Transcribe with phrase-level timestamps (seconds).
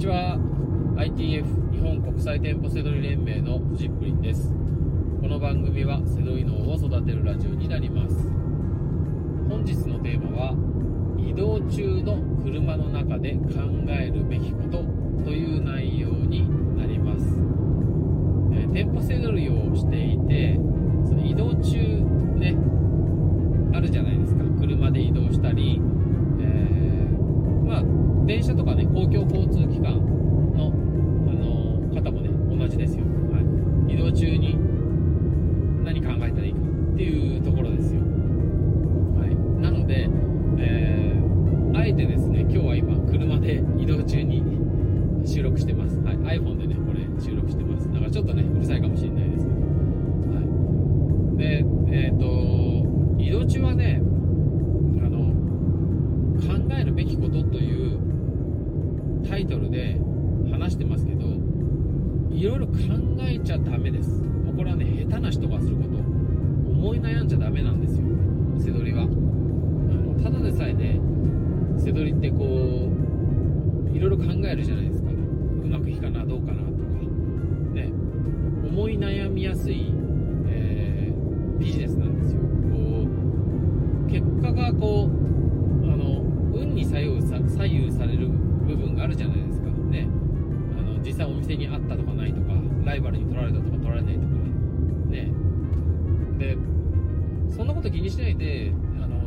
[0.00, 0.38] ちは。
[0.96, 4.48] ITF 日本国際店舗セドリ連盟のフジップリンです。
[5.20, 8.16] この番組はセドリ脳を育てるラジオになります。
[9.46, 10.54] 本日のテーマは
[11.18, 14.78] 移動中の車の中で考えるべきこと
[15.22, 17.26] という内容になります、
[18.54, 20.49] えー、店舗セドリをしていて
[59.40, 60.00] イトルで
[60.50, 61.26] 話してますけど
[62.30, 62.74] いろいろ考
[63.22, 64.22] えちゃダメです。
[64.22, 65.90] もうこれはね下手な人がすること。
[65.98, 68.06] 思い悩んじゃダメなんですよ。
[68.58, 71.00] 背取りはあのただでさえね
[71.76, 72.36] 背取りってこ
[73.92, 75.10] ういろいろ考えるじゃないですか。
[75.10, 75.14] う
[75.66, 76.72] まくいくかなどうかなとか。
[77.74, 77.90] ね。
[78.64, 79.92] 思い悩みやすい、
[80.48, 82.40] えー、ビジネスなんですよ。
[82.40, 82.46] こ
[84.06, 85.19] う結果がこう
[91.20, 92.52] 際お店にあったとかないとか
[92.84, 94.26] ライバルに取られたとか取られないとか
[95.10, 95.30] ね。
[96.38, 96.56] で
[97.54, 99.20] そんなこと気にしないであの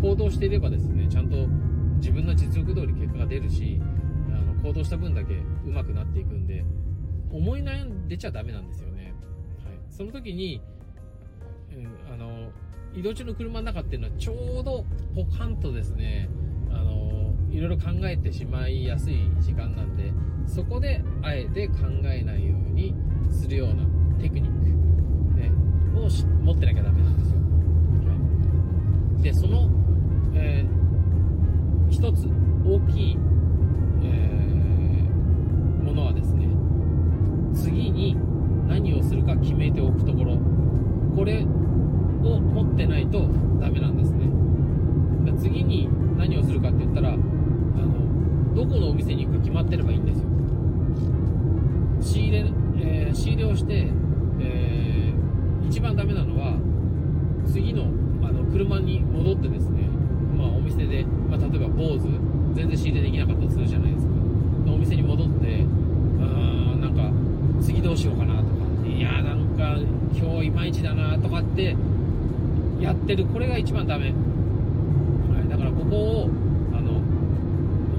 [0.00, 1.46] 行動していればですねちゃんと
[1.96, 3.80] 自分の実力通り結果が出るし
[4.28, 5.34] あの行動した分だけ
[5.66, 6.64] 上手くなっていくんで
[7.30, 9.14] 思い悩んでちゃダメなんですよね、
[9.64, 10.62] はい、その時に、
[11.72, 12.50] うん、あの
[12.94, 16.28] 移動中の車の中っていうのはちょうどポカンとですね
[17.54, 20.12] いろいろ考えてしまいやすい時間なんで
[20.46, 22.94] そこであえて考えないように
[23.30, 23.84] するような
[24.20, 24.64] テクニック、
[25.38, 25.52] ね、
[25.96, 26.08] を
[26.42, 27.38] 持ってなきゃダメなんですよ、
[28.08, 28.16] は
[29.20, 29.70] い、でその、
[30.34, 32.28] えー、一つ
[32.66, 33.16] 大きい、
[34.02, 36.48] えー、ものはですね
[37.54, 38.16] 次に
[38.66, 40.38] 何をするか決めておくところ。
[41.14, 43.28] これを持ってないと
[43.60, 44.26] ダメなんですね。
[45.38, 47.16] 次に何をするかって言ったら
[47.76, 50.28] あのどこのお店に行くか決まってればいいんですよ。
[52.00, 52.44] 仕入れ、
[52.78, 53.88] えー、仕入れをして、
[54.40, 56.58] えー、一番ダメなのは
[57.46, 57.84] 次の
[58.22, 59.88] あの車に戻ってですね、
[60.36, 62.00] まあ、お店で、まあ、例えば坊主
[62.54, 64.12] 全然仕入れできなかったとするじゃないですか。
[64.66, 65.64] お店に戻って
[66.20, 67.10] あなんか
[67.60, 69.76] 次どうしようかなとかいやーなんか
[70.14, 71.76] 今日いまいちだなとかって
[72.80, 76.30] やってるこれが一番ダメ、はい、だからここを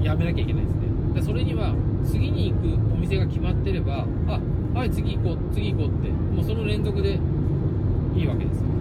[0.06, 0.82] やめなきゃいけないですね。
[1.14, 1.74] でそれには
[2.04, 4.40] 次に行くお店が決まってればあ
[4.78, 7.18] はい次行こう次行こうってもうその連続で
[8.14, 8.74] いいわけですよ、は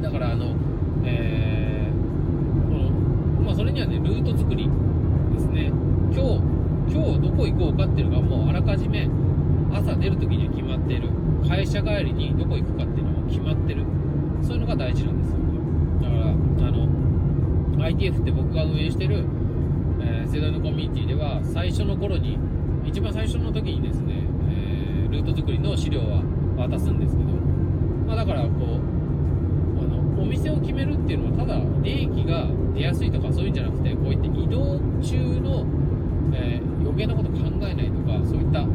[0.00, 0.54] い、だからあの
[1.04, 2.90] えー、この
[3.44, 4.68] まあそれにはねルート作り
[5.34, 5.72] ですね。
[6.12, 6.40] 今日
[6.88, 9.08] 今日どこ行こうかっていうのがもうあらかじめ
[9.72, 11.10] 朝出る時には決まっている。
[11.48, 13.84] 会社帰りにどこ行くかっていうのも決まってる
[14.42, 15.46] そういうのが大事なんですよね
[16.02, 16.88] だからあの
[17.86, 19.24] ITF って僕が運営してる、
[20.00, 22.38] えー、世代のコミュニティでは最初の頃に
[22.84, 26.22] 一番最初の時にですね、えー、ルート作りの資料は
[26.56, 27.30] 渡すんですけど、
[28.06, 35.66] まあ、だからこうあのお店を決めるっていうのはただ利益が出やすいとかそういうんじゃなくてこういった移動中の、
[36.34, 38.66] えー、余計なこと考えないとかそういった、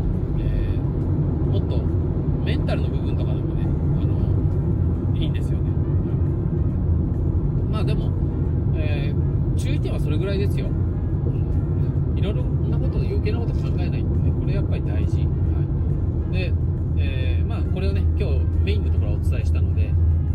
[13.22, 15.18] 余計なこと考えないんで、ね、これやっぱり大事。
[15.18, 15.24] は
[16.30, 16.54] い、で、
[16.98, 19.94] えー、まあこれをね、今日メインのところはお伝えしたので、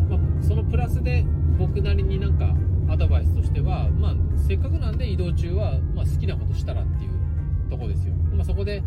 [0.08, 1.24] まあ、そのプラスで
[1.58, 2.54] 僕なりになんか
[2.88, 7.10] アドバイスとしては、まあせっかくなんで移動中は、まあ、好きなことしたらっていう
[7.68, 8.14] とこですよ。
[8.32, 8.82] まあそこで、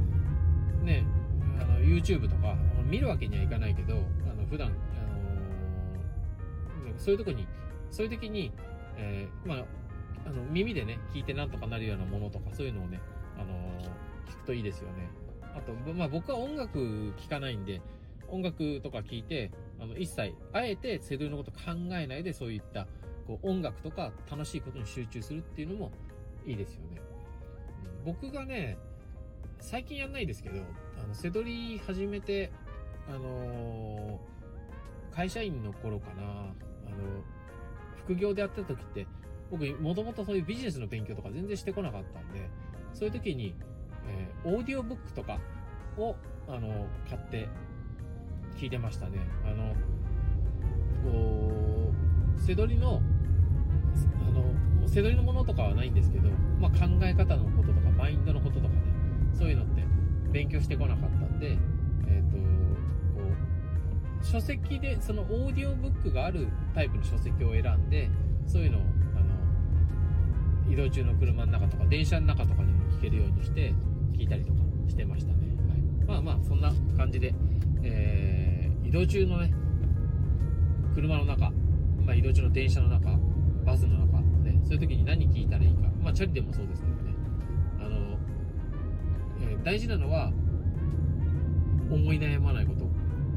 [0.83, 1.03] ね、
[1.59, 2.55] あの YouTube とか
[2.89, 3.97] 見るわけにはいかないけど、あ
[4.33, 4.71] の普段、あ
[6.87, 7.45] の、そういうとこに、
[7.91, 8.53] そういう時に、
[8.95, 9.65] えー、まあ
[10.25, 13.01] あの耳でね、聞いてなんとかなるようなものとか、そういうのをね、
[13.39, 13.79] あの、
[14.27, 15.09] 聞くといいですよね。
[15.55, 17.81] あと、まあ僕は音楽聴かないんで、
[18.27, 21.57] 音楽とか聞いて、あの、一切、あえてセドリのこと考
[21.93, 22.87] えないで、そういった、
[23.25, 25.91] こう、音楽とか楽しいことに集中するっていうのも
[26.45, 27.01] いいですよね。
[28.05, 28.77] 僕がね、
[29.59, 30.61] 最近やんないですけど、
[31.03, 32.51] あの、セドリ始めて、
[33.07, 36.53] あのー、会社員の頃かな、あの、
[38.03, 39.07] 副業でやってた時って、
[39.51, 42.49] 僕、もともとそういうビジネスの勉強とか全然してこなかったんで、
[42.93, 43.55] そういう時に、
[44.07, 45.39] えー、オーディオブックとか
[45.97, 46.15] を、
[46.47, 47.47] あの、買って
[48.57, 49.19] 聞いてましたね。
[49.45, 49.73] あの、
[51.03, 51.91] こ
[52.37, 53.01] う、せどりの、
[54.27, 58.81] あの、せどりのものとかはないんですけど、まあ、考え方のこととか、マインドのこととかね、
[59.33, 59.83] そういうのって
[60.31, 61.57] 勉強してこなかったんで、
[62.07, 62.43] えっ、ー、と、こ
[64.21, 68.09] う、書籍で、そのオーディオブックがあるタイプの書籍を選んで、
[68.45, 68.81] そういうのを、
[69.15, 69.19] あ
[70.65, 73.73] の、移動中の車の中とか、電車の中とかでも聞けるようにして、
[74.17, 74.59] 聞いたりとか
[74.89, 75.37] してましたね。
[75.69, 76.05] はい。
[76.05, 77.33] まあまあ、そんな感じで、
[77.81, 79.53] えー、移動中のね、
[80.93, 81.49] 車の中、
[82.05, 83.17] まあ、移動中の電車の中、
[83.65, 87.15] バスの中、ね、そういう時に何聞いたらいいか、まあ、チャリでもそうですけどね、
[87.79, 88.17] あの、
[89.49, 90.33] えー、大事なのは、
[91.89, 92.85] 思い悩まないこと、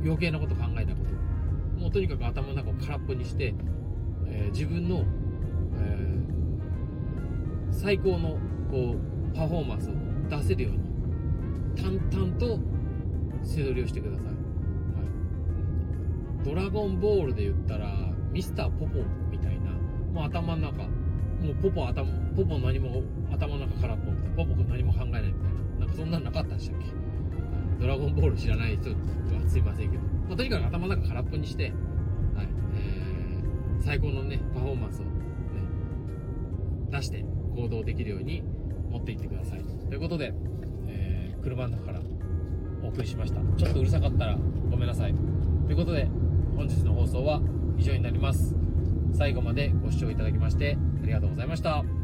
[0.02, 3.54] 余計なこと考えないこと、もうとにかく頭の中を空っぽにして、
[4.26, 5.04] えー、自分の、
[5.76, 8.38] えー、最高の
[8.68, 9.92] こうパフォーマンスを
[10.28, 10.80] 出せるように
[11.80, 12.58] 淡々と
[13.42, 14.34] 背取りをしてください、はい、
[16.44, 17.88] ドラゴンボールで言ったら
[18.30, 19.70] ミスターポポみたいな
[20.12, 20.88] もう頭の中も
[21.50, 22.06] うポポ頭
[22.36, 23.02] ポポ何も
[23.32, 26.86] 頭の中空っぽみたいなポポ何も考えないみたいななんかそんなのなかったでしたっけ？
[27.80, 28.96] ドラゴンボール知らない人は
[29.48, 31.72] すいませんけど、まあ、とにかく頭の中空っぽにして、はい。
[32.76, 35.10] えー、最高のねパフォーマンスをね
[36.90, 37.24] 出して
[37.56, 38.44] 行動できるように
[38.92, 39.64] 持って行ってください。
[39.88, 40.32] ということで、
[40.86, 42.00] えー、車の中から
[42.84, 43.40] お送りしました。
[43.56, 44.38] ちょっとうるさかったら
[44.70, 45.14] ごめんなさい。
[45.66, 46.08] ということで
[46.56, 47.40] 本日の放送は
[47.78, 48.54] 以上になります。
[49.14, 52.01] 最後までご視聴いただきましてありがとうございました。